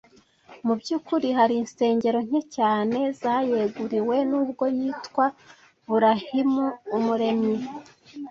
[0.65, 5.25] Mu by’ukuri hari insengero nke cyane zayeguriwe nubwo yitwa
[5.87, 7.55] Burahima Umuremyi